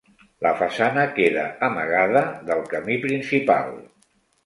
[0.45, 3.75] La façana queda amagada del camí principal.